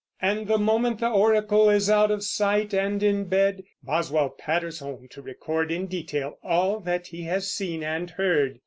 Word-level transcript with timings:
And 0.19 0.47
the 0.47 0.57
moment 0.57 0.99
the 0.99 1.11
oracle 1.11 1.69
is 1.69 1.87
out 1.87 2.09
of 2.09 2.23
sight 2.23 2.73
and 2.73 3.03
in 3.03 3.25
bed, 3.25 3.61
Boswell 3.83 4.29
patters 4.31 4.79
home 4.79 5.07
to 5.11 5.21
record 5.21 5.69
in 5.71 5.85
detail 5.85 6.39
all 6.41 6.79
that 6.79 7.05
he 7.09 7.21
has 7.25 7.51
seen 7.51 7.83
and 7.83 8.09
heard. 8.09 8.59